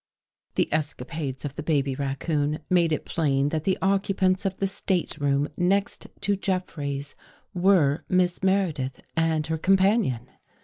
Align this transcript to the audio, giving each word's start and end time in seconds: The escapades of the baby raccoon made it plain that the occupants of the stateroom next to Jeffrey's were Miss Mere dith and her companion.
The 0.55 0.67
escapades 0.73 1.45
of 1.45 1.53
the 1.53 1.61
baby 1.61 1.93
raccoon 1.93 2.57
made 2.71 2.91
it 2.91 3.05
plain 3.05 3.49
that 3.49 3.65
the 3.65 3.77
occupants 3.83 4.47
of 4.47 4.57
the 4.57 4.65
stateroom 4.65 5.47
next 5.55 6.07
to 6.21 6.35
Jeffrey's 6.35 7.13
were 7.53 8.03
Miss 8.09 8.41
Mere 8.41 8.73
dith 8.73 9.01
and 9.15 9.45
her 9.45 9.59
companion. 9.59 10.31